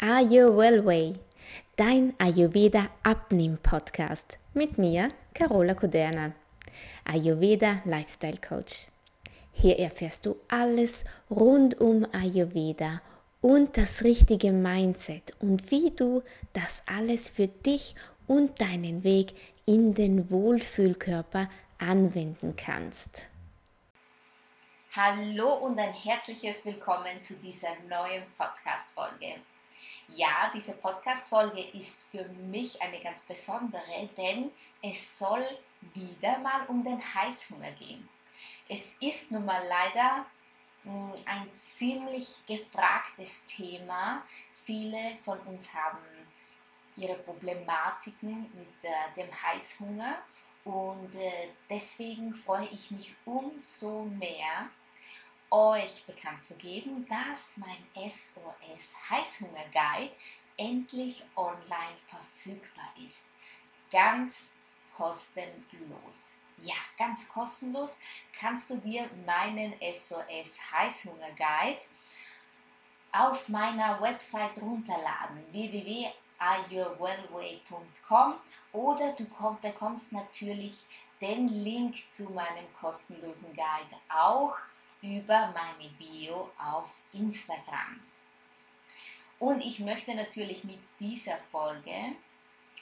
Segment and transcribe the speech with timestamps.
[0.00, 1.14] Are You Well Way,
[1.74, 6.34] dein Ayurveda Abnimm Podcast mit mir, Carola Kuderna,
[7.04, 8.86] Ayurveda Lifestyle Coach.
[9.52, 13.02] Hier erfährst du alles rund um Ayurveda
[13.40, 16.22] und das richtige Mindset und wie du
[16.52, 17.96] das alles für dich
[18.28, 19.32] und deinen Weg
[19.66, 23.26] in den Wohlfühlkörper anwenden kannst.
[24.92, 29.40] Hallo und ein herzliches Willkommen zu dieser neuen Podcast-Folge.
[30.08, 34.50] Ja, diese Podcast-Folge ist für mich eine ganz besondere, denn
[34.82, 35.46] es soll
[35.94, 38.08] wieder mal um den Heißhunger gehen.
[38.68, 40.26] Es ist nun mal leider
[40.84, 44.22] hm, ein ziemlich gefragtes Thema.
[44.52, 45.98] Viele von uns haben
[46.96, 50.18] ihre Problematiken mit äh, dem Heißhunger
[50.64, 54.70] und äh, deswegen freue ich mich umso mehr,
[55.50, 60.14] euch bekannt zu geben, dass mein SOS Heißhunger Guide
[60.56, 63.26] endlich online verfügbar ist.
[63.90, 64.50] Ganz
[64.96, 66.32] kostenlos.
[66.58, 67.98] Ja, ganz kostenlos
[68.38, 71.80] kannst du dir meinen SOS Heißhunger Guide
[73.12, 78.34] auf meiner Website runterladen www.areyourwellway.com
[78.72, 79.24] oder du
[79.62, 80.84] bekommst natürlich
[81.20, 84.56] den Link zu meinem kostenlosen Guide auch
[85.02, 88.00] über meine Bio auf Instagram.
[89.38, 92.16] Und ich möchte natürlich mit dieser Folge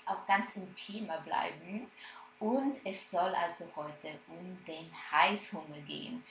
[0.07, 1.91] auch ganz im Thema bleiben.
[2.39, 6.23] Und es soll also heute um den Heißhunger gehen.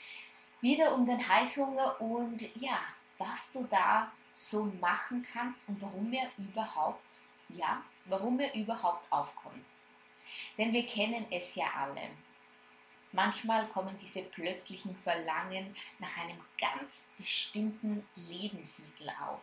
[0.62, 2.80] Wieder um den Heißhunger und ja,
[3.18, 9.66] was du da so machen kannst und warum er überhaupt, ja, warum er überhaupt aufkommt.
[10.58, 12.10] Denn wir kennen es ja alle.
[13.16, 19.42] Manchmal kommen diese plötzlichen Verlangen nach einem ganz bestimmten Lebensmittel auf.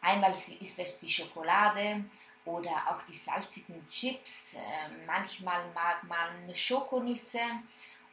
[0.00, 2.02] Einmal ist es die Schokolade
[2.46, 4.54] oder auch die salzigen Chips.
[4.54, 7.42] Ähm, manchmal mag man Schokonüsse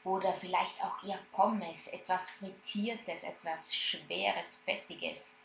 [0.03, 5.37] oder vielleicht auch ihr Pommes, etwas Frittiertes, etwas Schweres, Fettiges.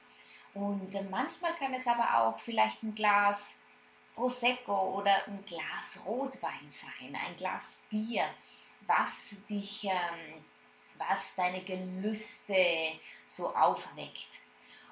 [0.54, 3.60] Und manchmal kann es aber auch vielleicht ein Glas
[4.16, 8.28] Prosecco oder ein Glas Rotwein sein, ein Glas Bier
[8.88, 10.44] was dich, ähm,
[10.96, 14.40] was deine Gelüste so aufweckt.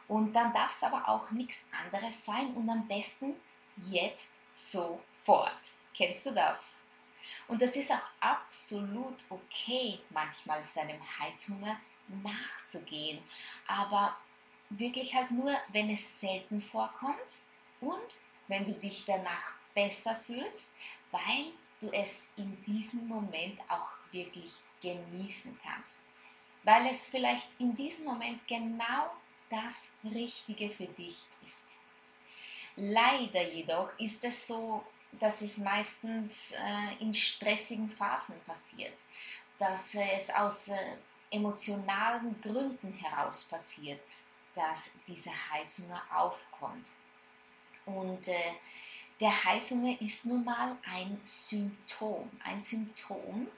[0.07, 3.35] Und dann darf es aber auch nichts anderes sein und am besten
[3.89, 5.59] jetzt sofort.
[5.93, 6.79] Kennst du das?
[7.49, 11.81] Und das ist auch absolut okay, manchmal seinem Heißhunger
[12.23, 13.23] nachzugehen.
[13.67, 14.17] Aber
[14.71, 17.39] wirklich halt nur, wenn es selten vorkommt
[17.81, 18.19] und
[18.49, 20.73] wenn du dich danach besser fühlst,
[21.11, 21.53] weil
[21.87, 25.99] du es in diesem Moment auch wirklich genießen kannst.
[26.65, 29.11] Weil es vielleicht in diesem Moment genau
[29.49, 31.67] das Richtige für dich ist.
[32.75, 38.99] Leider jedoch ist es so, dass es meistens äh, in stressigen Phasen passiert,
[39.59, 40.97] dass es aus äh,
[41.31, 44.01] emotionalen Gründen heraus passiert,
[44.55, 46.89] dass dieser Heißhunger aufkommt.
[47.87, 48.53] Und äh,
[49.21, 53.49] der Heißhunger ist nun mal ein Symptom, ein Symptom,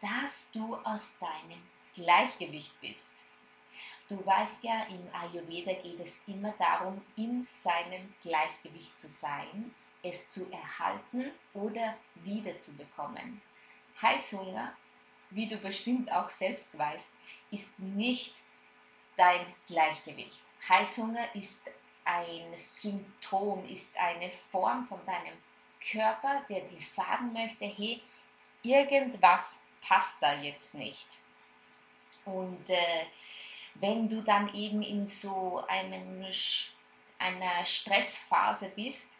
[0.00, 1.62] dass du aus deinem
[1.94, 3.08] Gleichgewicht bist.
[4.08, 10.28] Du weißt ja, im Ayurveda geht es immer darum, in seinem Gleichgewicht zu sein, es
[10.28, 13.40] zu erhalten oder wiederzubekommen.
[14.02, 14.76] Heißhunger,
[15.30, 17.10] wie du bestimmt auch selbst weißt,
[17.50, 18.34] ist nicht
[19.16, 20.42] dein Gleichgewicht.
[20.68, 21.60] Heißhunger ist
[22.10, 25.34] ein Symptom, ist eine Form von deinem
[25.80, 28.02] Körper, der dir sagen möchte, hey,
[28.62, 31.06] irgendwas passt da jetzt nicht.
[32.24, 33.06] Und äh,
[33.74, 36.24] wenn du dann eben in so einem,
[37.18, 39.12] einer Stressphase bist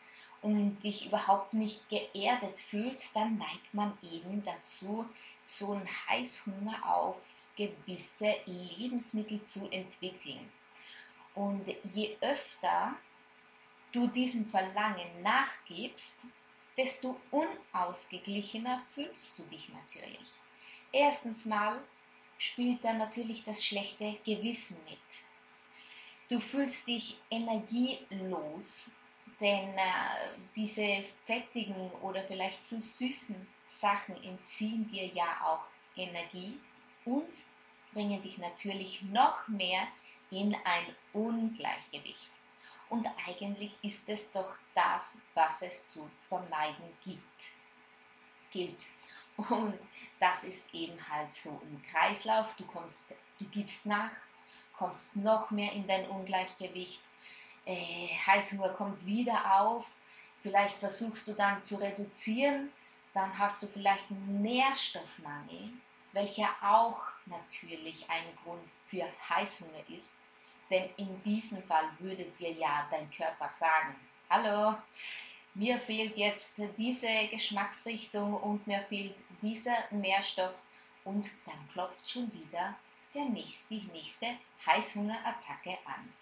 [0.43, 5.09] und dich überhaupt nicht geerdet fühlst, dann neigt man eben dazu,
[5.47, 10.51] so einen Heißhunger auf gewisse Lebensmittel zu entwickeln.
[11.35, 12.97] Und je öfter
[13.93, 16.27] du diesem Verlangen nachgibst,
[16.77, 20.33] desto unausgeglichener fühlst du dich natürlich.
[20.93, 21.83] Erstens mal
[22.39, 24.99] spielt da natürlich das schlechte Gewissen mit.
[26.29, 28.93] Du fühlst dich energielos,
[29.41, 35.65] denn äh, diese fettigen oder vielleicht zu süßen Sachen entziehen dir ja auch
[35.97, 36.59] Energie
[37.05, 37.31] und
[37.93, 39.89] bringen dich natürlich noch mehr
[40.31, 42.31] in ein Ungleichgewicht.
[42.89, 47.53] Und eigentlich ist es doch das, was es zu vermeiden gibt,
[48.51, 48.87] gilt.
[49.37, 49.79] Und
[50.19, 52.55] das ist eben halt so ein Kreislauf.
[52.57, 54.11] Du kommst, du gibst nach,
[54.77, 57.03] kommst noch mehr in dein Ungleichgewicht.
[57.65, 59.87] äh, Heißhunger kommt wieder auf,
[60.41, 62.73] vielleicht versuchst du dann zu reduzieren,
[63.13, 65.71] dann hast du vielleicht einen Nährstoffmangel,
[66.13, 70.15] welcher auch natürlich ein Grund für Heißhunger ist.
[70.71, 73.97] Denn in diesem Fall würde dir ja dein Körper sagen,
[74.29, 74.77] hallo,
[75.55, 80.55] mir fehlt jetzt diese Geschmacksrichtung und mir fehlt dieser Nährstoff
[81.05, 82.77] und dann klopft schon wieder
[83.15, 84.27] der nächste, die nächste
[84.65, 86.13] Heißhungerattacke an.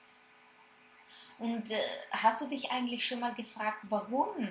[1.39, 1.79] Und äh,
[2.11, 4.49] hast du dich eigentlich schon mal gefragt, warum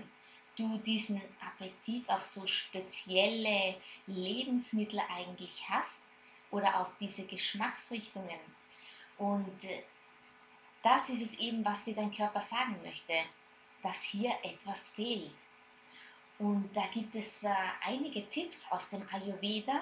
[0.55, 6.03] du diesen Appetit auf so spezielle Lebensmittel eigentlich hast
[6.51, 8.39] oder auf diese Geschmacksrichtungen?
[9.17, 9.83] Und äh,
[10.81, 13.13] das ist es eben, was dir dein Körper sagen möchte,
[13.81, 15.35] dass hier etwas fehlt.
[16.39, 19.81] Und da gibt es äh, einige Tipps aus dem Ayurveda,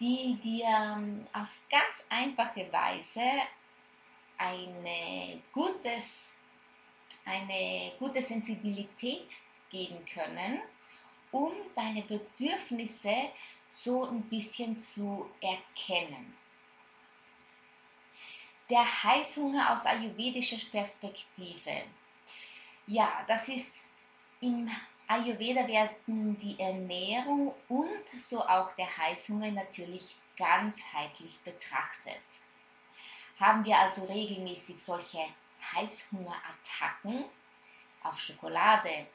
[0.00, 3.22] die dir ähm, auf ganz einfache Weise
[4.36, 6.36] eine, gutes,
[7.24, 9.28] eine gute Sensibilität
[9.70, 10.60] geben können,
[11.30, 13.30] um deine Bedürfnisse
[13.68, 16.41] so ein bisschen zu erkennen.
[18.70, 21.82] Der Heißhunger aus ayurvedischer Perspektive.
[22.86, 23.90] Ja, das ist
[24.40, 24.70] im
[25.06, 32.22] Ayurveda werden die Ernährung und so auch der Heißhunger natürlich ganzheitlich betrachtet.
[33.38, 35.24] Haben wir also regelmäßig solche
[35.74, 37.24] Heißhungerattacken
[38.02, 39.06] auf Schokolade,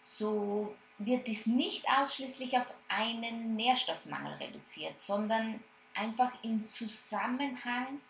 [0.00, 5.62] so wird dies nicht ausschließlich auf einen Nährstoffmangel reduziert, sondern
[5.94, 8.00] einfach im Zusammenhang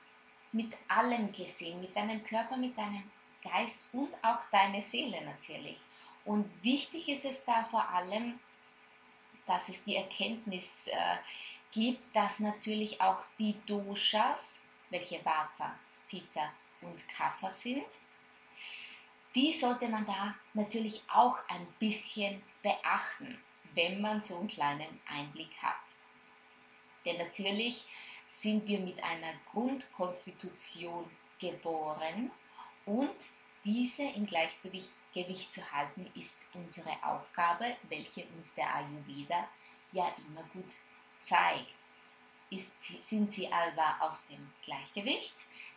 [0.53, 3.11] mit allem gesehen, mit deinem Körper, mit deinem
[3.43, 5.79] Geist und auch deine Seele natürlich.
[6.25, 8.39] Und wichtig ist es da vor allem,
[9.47, 11.17] dass es die Erkenntnis äh,
[11.73, 14.61] gibt, dass natürlich auch die Doshas,
[14.91, 17.87] welche Vata, Pitta und Kapha sind,
[19.35, 23.41] die sollte man da natürlich auch ein bisschen beachten,
[23.75, 25.77] wenn man so einen kleinen Einblick hat.
[27.05, 27.87] Denn natürlich
[28.31, 31.11] sind wir mit einer Grundkonstitution
[31.41, 32.31] geboren
[32.87, 33.17] und
[33.65, 39.49] diese im Gleichgewicht zu halten, ist unsere Aufgabe, welche uns der Ayurveda
[39.91, 40.73] ja immer gut
[41.21, 41.75] zeigt.
[42.51, 45.35] Ist sind sie aber aus dem Gleichgewicht,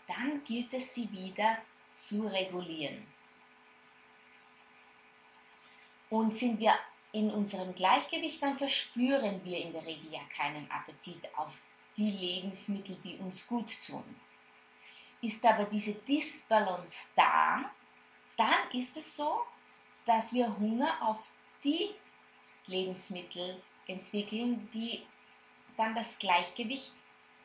[0.07, 1.57] dann gilt es sie wieder
[1.91, 3.05] zu regulieren.
[6.09, 6.77] Und sind wir
[7.11, 11.63] in unserem Gleichgewicht, dann verspüren wir in der Regel ja keinen Appetit auf
[11.97, 14.03] die Lebensmittel, die uns gut tun.
[15.21, 17.71] Ist aber diese Disbalance da,
[18.37, 19.41] dann ist es so,
[20.05, 21.31] dass wir Hunger auf
[21.63, 21.91] die
[22.65, 25.05] Lebensmittel entwickeln, die
[25.77, 26.93] dann das Gleichgewicht,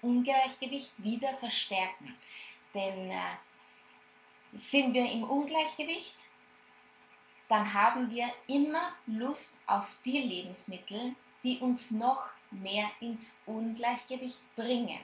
[0.02, 2.16] Ungleichgewicht wieder verstärken.
[2.74, 3.20] Denn äh,
[4.54, 6.14] sind wir im Ungleichgewicht,
[7.48, 15.00] dann haben wir immer Lust auf die Lebensmittel, die uns noch mehr ins Ungleichgewicht bringen.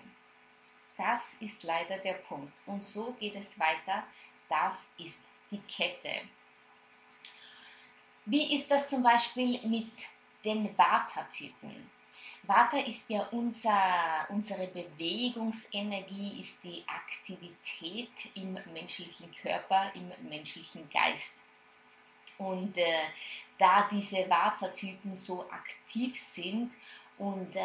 [0.97, 2.53] Das ist leider der Punkt.
[2.67, 4.05] Und so geht es weiter.
[4.49, 6.23] Das ist die Kette.
[8.27, 9.93] Wie ist das zum Beispiel mit
[10.45, 11.91] den Vata-Typen?
[12.47, 21.43] Vata ist ja unser, unsere Bewegungsenergie, ist die Aktivität im menschlichen Körper, im menschlichen Geist.
[22.37, 23.05] Und äh,
[23.57, 26.73] da diese Vata-Typen so aktiv sind
[27.19, 27.61] und äh,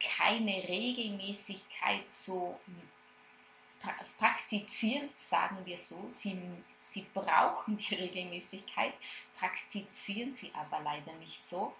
[0.00, 2.58] keine Regelmäßigkeit so
[4.18, 6.40] praktizieren, sagen wir so, sie,
[6.80, 8.94] sie brauchen die Regelmäßigkeit,
[9.36, 11.74] praktizieren sie aber leider nicht so.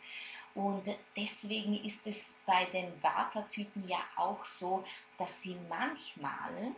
[0.55, 0.85] Und
[1.17, 4.85] deswegen ist es bei den Vata-Typen ja auch so,
[5.17, 6.75] dass sie manchmal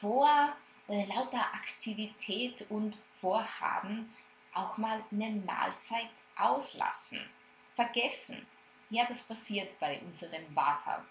[0.00, 0.52] vor
[0.88, 4.14] äh, lauter Aktivität und Vorhaben
[4.54, 7.20] auch mal eine Mahlzeit auslassen,
[7.74, 8.46] vergessen.
[8.90, 11.04] Ja, das passiert bei unseren Vata.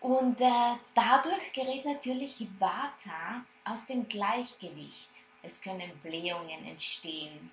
[0.00, 5.10] Und äh, dadurch gerät natürlich Vata aus dem Gleichgewicht.
[5.42, 7.50] Es können Blähungen entstehen,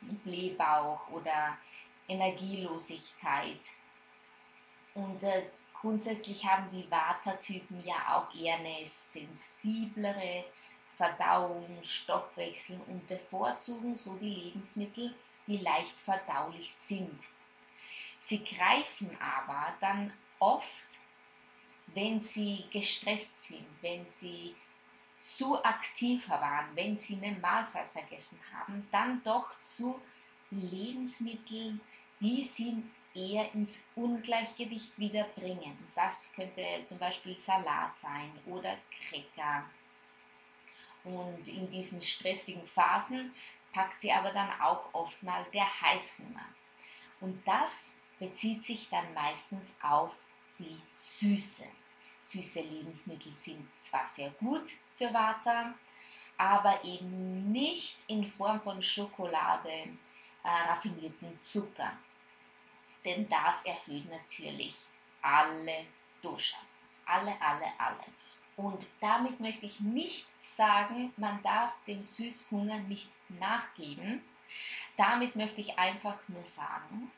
[0.00, 1.58] Blähbauch oder
[2.08, 3.60] Energielosigkeit.
[4.94, 10.44] Und äh, grundsätzlich haben die Vata-Typen ja auch eher eine sensiblere
[10.94, 15.14] Verdauung, Stoffwechsel und bevorzugen so die Lebensmittel,
[15.46, 17.18] die leicht verdaulich sind.
[18.26, 20.86] Sie greifen aber dann oft,
[21.88, 24.56] wenn sie gestresst sind, wenn sie
[25.20, 30.00] zu aktiv waren, wenn sie eine Mahlzeit vergessen haben, dann doch zu
[30.50, 31.82] Lebensmitteln,
[32.18, 32.82] die sie
[33.14, 35.76] eher ins Ungleichgewicht wieder bringen.
[35.94, 39.66] Das könnte zum Beispiel Salat sein oder Cracker
[41.04, 43.34] Und in diesen stressigen Phasen
[43.70, 46.46] packt sie aber dann auch oft mal der Heißhunger.
[47.20, 47.92] Und das
[48.24, 50.14] bezieht sich dann meistens auf
[50.58, 51.64] die Süße.
[52.18, 55.74] Süße Lebensmittel sind zwar sehr gut für Vata,
[56.38, 61.92] aber eben nicht in Form von Schokolade, äh, raffinierten Zucker.
[63.04, 64.74] Denn das erhöht natürlich
[65.20, 65.86] alle
[66.22, 66.80] Doshas.
[67.04, 68.04] Alle, alle, alle.
[68.56, 74.22] Und damit möchte ich nicht sagen, man darf dem Süßhunger nicht nachgeben.
[74.96, 77.10] Damit möchte ich einfach nur sagen,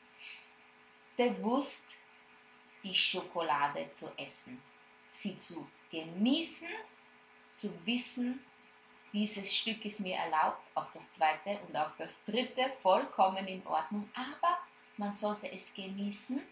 [1.17, 1.97] bewusst
[2.83, 4.63] die Schokolade zu essen,
[5.13, 6.69] sie zu genießen,
[7.53, 8.45] zu wissen,
[9.13, 14.11] dieses Stück ist mir erlaubt, auch das zweite und auch das dritte vollkommen in Ordnung,
[14.15, 14.59] aber
[14.99, 16.43] man sollte es genießen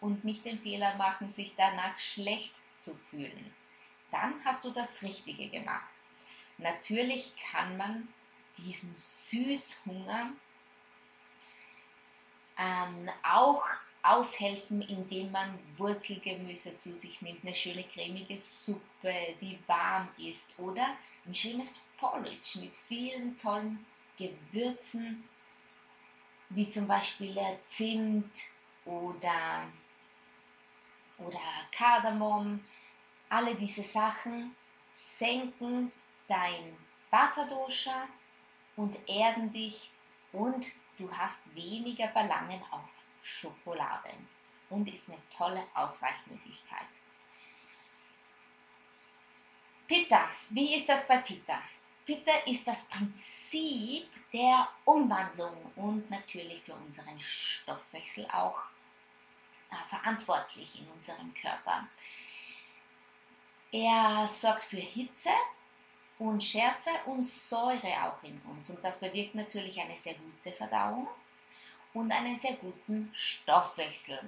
[0.00, 3.52] und nicht den Fehler machen, sich danach schlecht zu fühlen.
[4.10, 5.90] Dann hast du das Richtige gemacht.
[6.58, 8.08] Natürlich kann man
[8.58, 10.32] diesem Süßhunger
[12.56, 13.64] ähm, auch
[14.04, 20.96] aushelfen, indem man Wurzelgemüse zu sich nimmt, eine schöne cremige Suppe, die warm ist oder
[21.24, 23.84] ein schönes Porridge mit vielen tollen
[24.18, 25.24] Gewürzen,
[26.50, 27.34] wie zum Beispiel
[27.64, 28.42] Zimt
[28.84, 29.66] oder,
[31.18, 31.40] oder
[31.72, 32.62] Kardamom.
[33.30, 34.54] Alle diese Sachen
[34.94, 35.90] senken
[36.28, 36.76] dein
[37.10, 38.06] Vata-Dosha
[38.76, 39.90] und erden dich
[40.32, 44.10] und du hast weniger Verlangen auf Schokolade
[44.68, 46.86] und ist eine tolle Ausweichmöglichkeit.
[49.86, 51.58] Pitta, wie ist das bei Pitta?
[52.04, 58.64] Pitta ist das Prinzip der Umwandlung und natürlich für unseren Stoffwechsel auch
[59.70, 61.88] äh, verantwortlich in unserem Körper.
[63.72, 65.30] Er sorgt für Hitze
[66.18, 71.08] und Schärfe und Säure auch in uns und das bewirkt natürlich eine sehr gute Verdauung
[71.94, 74.18] und einen sehr guten Stoffwechsel.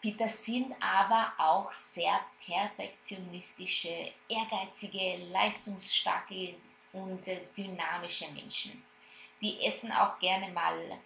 [0.00, 6.56] Peter sind aber auch sehr perfektionistische, ehrgeizige, leistungsstarke
[6.92, 8.82] und äh, dynamische Menschen.
[9.40, 10.98] Die essen auch gerne mal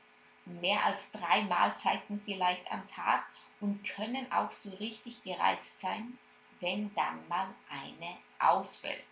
[0.45, 3.27] mehr als drei Mahlzeiten vielleicht am Tag
[3.61, 6.19] und können auch so richtig gereizt sein,
[6.61, 9.05] wenn dann mal eine ausfällt.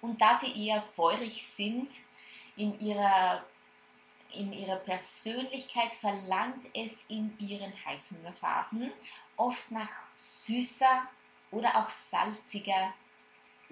[0.00, 1.92] Und da sie eher feurig sind
[2.56, 3.44] in ihrer
[4.34, 8.92] in ihrer Persönlichkeit verlangt es in ihren Heißhungerphasen
[9.36, 11.06] oft nach süßer
[11.50, 12.92] oder auch salziger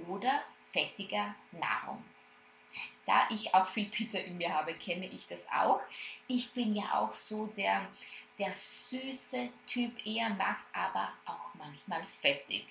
[0.09, 2.03] oder fettiger Nahrung.
[3.07, 5.81] Da ich auch viel Bitter in mir habe, kenne ich das auch.
[6.27, 7.87] Ich bin ja auch so der,
[8.39, 12.67] der süße Typ, eher mag es aber auch manchmal fettig.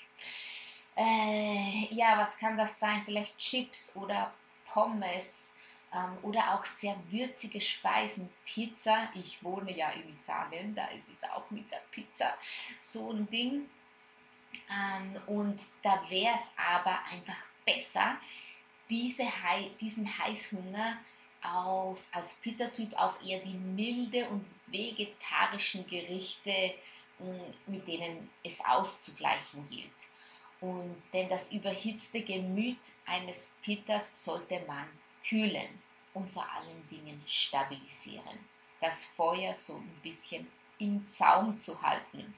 [0.95, 3.01] Äh, ja, was kann das sein?
[3.03, 4.33] Vielleicht Chips oder
[4.65, 5.54] Pommes
[6.21, 8.29] oder auch sehr würzige Speisen.
[8.45, 12.33] Pizza, ich wohne ja in Italien, da ist es auch mit der Pizza
[12.81, 13.69] so ein Ding.
[14.69, 18.17] Ähm, und da wäre es aber einfach besser,
[18.89, 19.25] diese,
[19.79, 20.97] diesen Heißhunger
[21.41, 26.75] auf, als Pitta-Typ auf eher die milde und vegetarischen Gerichte,
[27.19, 29.89] mm, mit denen es auszugleichen gilt.
[30.61, 34.87] Und denn das überhitzte Gemüt eines Pitters sollte man
[35.27, 35.81] kühlen
[36.13, 38.39] und vor allen Dingen stabilisieren.
[38.79, 42.35] Das Feuer so ein bisschen im Zaum zu halten.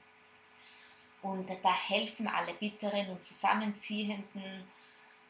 [1.22, 4.64] Und da helfen alle bitteren und zusammenziehenden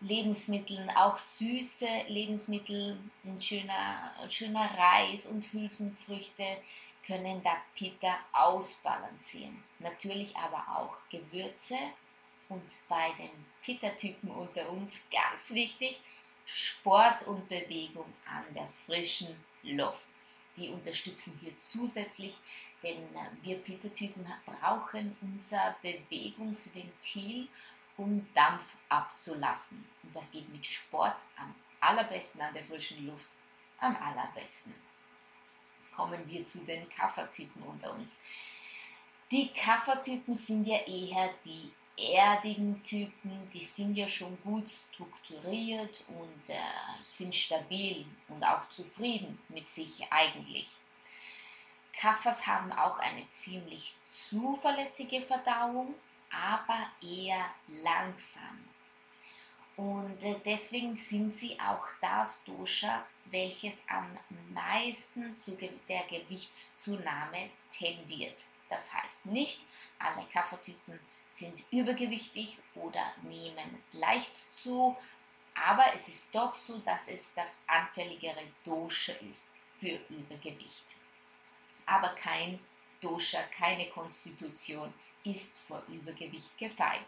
[0.01, 6.45] Lebensmittel, auch süße Lebensmittel, ein schöner, schöner Reis und Hülsenfrüchte
[7.05, 9.65] können da Pitta ausbalancieren.
[9.79, 11.77] Natürlich aber auch Gewürze
[12.49, 13.31] und bei den
[13.63, 16.01] Pitta-Typen unter uns ganz wichtig,
[16.51, 20.07] Sport und Bewegung an der frischen Luft.
[20.57, 22.37] Die unterstützen hier zusätzlich,
[22.83, 27.49] denn äh, wir Peter-Typen brauchen unser Bewegungsventil,
[27.97, 29.85] um Dampf abzulassen.
[30.03, 33.29] Und das geht mit Sport am allerbesten an der frischen Luft,
[33.79, 34.75] am allerbesten.
[35.95, 38.17] Kommen wir zu den Kaffertypen unter uns.
[39.31, 46.51] Die Kaffertypen sind ja eher die erdigen Typen, die sind ja schon gut strukturiert und
[46.51, 46.57] äh,
[47.01, 50.69] sind stabil und auch zufrieden mit sich eigentlich.
[51.93, 55.95] Kaffers haben auch eine ziemlich zuverlässige Verdauung,
[56.31, 58.69] aber eher langsam.
[59.77, 64.17] Und äh, deswegen sind sie auch das Dosha, welches am
[64.53, 65.57] meisten zu
[65.89, 68.45] der Gewichtszunahme tendiert.
[68.69, 69.61] Das heißt nicht,
[69.99, 70.99] alle Kaffertypen
[71.39, 74.97] sind übergewichtig oder nehmen leicht zu,
[75.65, 80.85] Aber es ist doch so, dass es das anfälligere Dosha ist für Übergewicht.
[81.87, 82.61] Aber kein
[83.01, 84.93] Dosha, keine Konstitution
[85.25, 87.07] ist vor Übergewicht gefeit.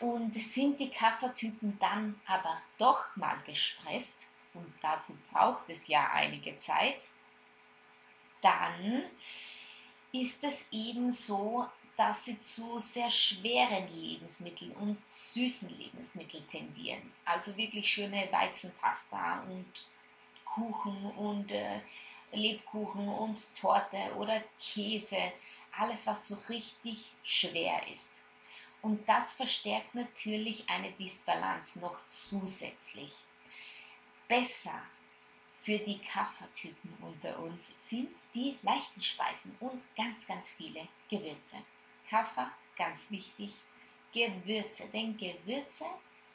[0.00, 6.56] Und sind die Kaffertypen dann aber doch mal gestresst, und dazu braucht es ja einige
[6.58, 7.02] Zeit,
[8.40, 9.04] dann
[10.12, 17.12] ist es eben so, dass sie zu sehr schweren Lebensmitteln und süßen Lebensmitteln tendieren.
[17.24, 19.86] Also wirklich schöne Weizenpasta und
[20.44, 21.80] Kuchen und äh,
[22.32, 25.32] Lebkuchen und Torte oder Käse.
[25.78, 28.12] Alles, was so richtig schwer ist.
[28.82, 33.12] Und das verstärkt natürlich eine Disbalance noch zusätzlich.
[34.28, 34.82] Besser
[35.62, 41.56] für die Kaffertypen unter uns sind die leichten Speisen und ganz, ganz viele Gewürze.
[42.08, 43.54] Kaffer, ganz wichtig,
[44.12, 45.86] Gewürze, denn Gewürze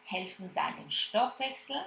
[0.03, 1.85] helfen deinem Stoffwechsel,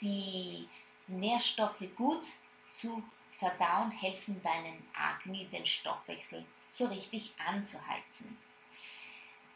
[0.00, 0.68] die
[1.06, 2.24] Nährstoffe gut
[2.68, 3.02] zu
[3.38, 8.38] verdauen, helfen deinen Agni, den Stoffwechsel, so richtig anzuheizen.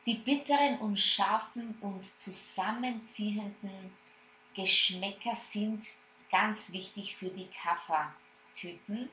[0.07, 3.97] Die bitteren und scharfen und zusammenziehenden
[4.55, 5.85] Geschmäcker sind
[6.31, 9.11] ganz wichtig für die Kaffertypen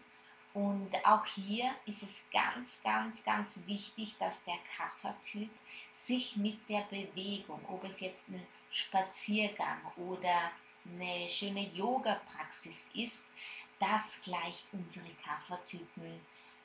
[0.53, 5.49] und auch hier ist es ganz, ganz, ganz wichtig, dass der Kaffertyp
[5.91, 10.51] sich mit der Bewegung, ob es jetzt ein Spaziergang oder
[10.85, 13.27] eine schöne Yoga-Praxis ist,
[13.79, 16.21] das gleicht unsere Kaffertypen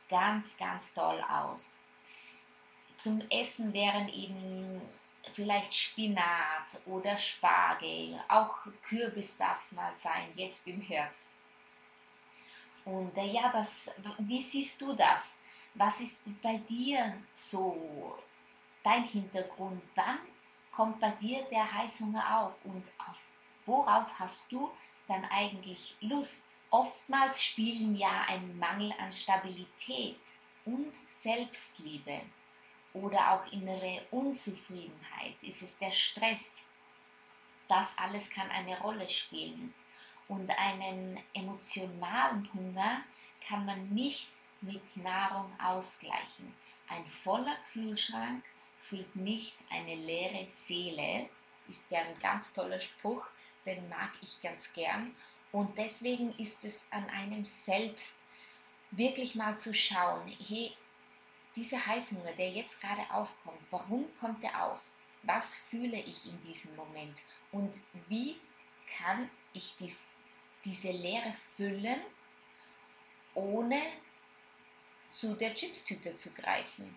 [0.08, 1.80] ganz, ganz toll aus.
[2.96, 4.80] Zum Essen wären eben
[5.32, 11.28] vielleicht Spinat oder Spargel, auch Kürbis darf es mal sein, jetzt im Herbst.
[12.86, 13.90] Und äh, ja, das,
[14.20, 15.40] wie siehst du das?
[15.74, 18.16] Was ist bei dir so
[18.82, 19.82] dein Hintergrund?
[19.94, 20.18] Wann
[20.70, 23.20] kommt bei dir der Heißhunger auf und auf,
[23.66, 24.70] worauf hast du
[25.08, 26.56] dann eigentlich Lust?
[26.70, 30.20] Oftmals spielen ja ein Mangel an Stabilität
[30.64, 32.22] und Selbstliebe
[32.92, 36.64] oder auch innere Unzufriedenheit, ist es der Stress.
[37.68, 39.74] Das alles kann eine Rolle spielen.
[40.28, 43.02] Und einen emotionalen Hunger
[43.46, 46.54] kann man nicht mit Nahrung ausgleichen.
[46.88, 48.44] Ein voller Kühlschrank
[48.80, 51.28] füllt nicht eine leere Seele.
[51.68, 53.26] Ist ja ein ganz toller Spruch,
[53.64, 55.14] den mag ich ganz gern.
[55.52, 58.18] Und deswegen ist es an einem selbst
[58.90, 60.72] wirklich mal zu schauen, hey,
[61.56, 64.80] dieser Heißhunger, der jetzt gerade aufkommt, warum kommt er auf?
[65.22, 67.22] Was fühle ich in diesem Moment?
[67.50, 68.36] Und wie
[68.98, 69.94] kann ich die
[70.66, 72.00] diese Leere füllen,
[73.34, 73.80] ohne
[75.08, 76.94] zu der Chipstüte zu greifen.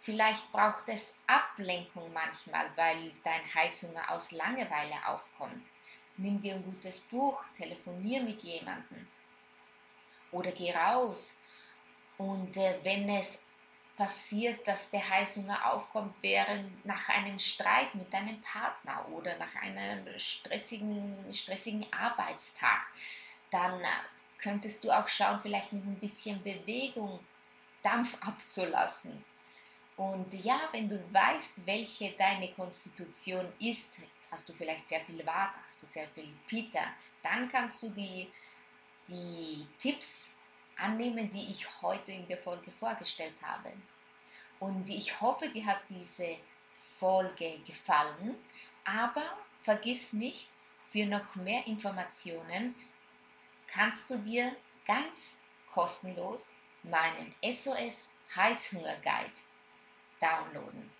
[0.00, 5.68] Vielleicht braucht es Ablenkung manchmal, weil dein Heißhunger aus Langeweile aufkommt.
[6.16, 9.06] Nimm dir ein gutes Buch, telefonier mit jemandem
[10.32, 11.36] oder geh raus.
[12.16, 13.42] Und äh, wenn es
[13.98, 20.06] passiert, dass der Heißhunger aufkommt während nach einem Streit mit deinem Partner oder nach einem
[20.16, 22.86] stressigen, stressigen Arbeitstag,
[23.50, 23.86] dann äh,
[24.38, 27.18] könntest du auch schauen, vielleicht mit ein bisschen Bewegung
[27.82, 29.24] Dampf abzulassen.
[29.96, 33.90] Und ja, wenn du weißt, welche deine Konstitution ist,
[34.30, 36.84] hast du vielleicht sehr viel Vata, hast du sehr viel Pitta,
[37.20, 38.30] dann kannst du die,
[39.08, 40.30] die Tipps
[40.78, 43.72] annehmen, die ich heute in der Folge vorgestellt habe.
[44.60, 46.38] Und ich hoffe, dir hat diese
[46.98, 48.36] Folge gefallen.
[48.84, 50.48] Aber vergiss nicht,
[50.90, 52.74] für noch mehr Informationen
[53.66, 55.36] kannst du dir ganz
[55.70, 59.30] kostenlos meinen SOS Heißhunger Guide
[60.20, 60.90] downloaden.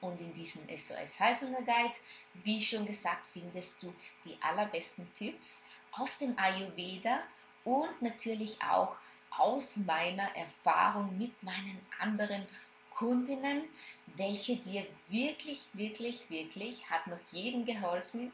[0.00, 1.94] Und in diesem SOS Heißhunger Guide,
[2.34, 3.94] wie schon gesagt, findest du
[4.24, 7.22] die allerbesten Tipps aus dem Ayurveda
[7.64, 8.96] und natürlich auch
[9.30, 12.46] aus meiner Erfahrung mit meinen anderen
[12.90, 13.64] Kundinnen,
[14.16, 18.32] welche dir wirklich, wirklich, wirklich, hat noch jedem geholfen.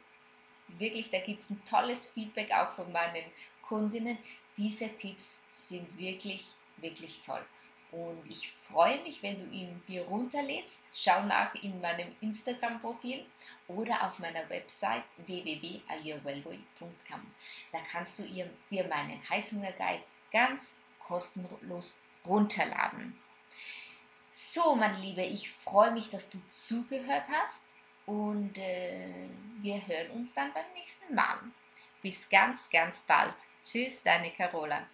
[0.77, 3.23] Wirklich, da gibt es ein tolles Feedback auch von meinen
[3.61, 4.17] Kundinnen.
[4.57, 6.45] Diese Tipps sind wirklich,
[6.77, 7.43] wirklich toll.
[7.91, 10.83] Und ich freue mich, wenn du ihn dir runterlädst.
[10.93, 13.25] Schau nach in meinem Instagram-Profil
[13.67, 17.21] oder auf meiner Website www.ayurwellboy.com.
[17.71, 23.19] Da kannst du dir meinen Heißhunger-Guide ganz kostenlos runterladen.
[24.31, 29.29] So, meine Liebe, ich freue mich, dass du zugehört hast und äh,
[29.61, 31.39] wir hören uns dann beim nächsten Mal.
[32.01, 33.35] Bis ganz, ganz bald.
[33.63, 34.87] Tschüss, deine Carola.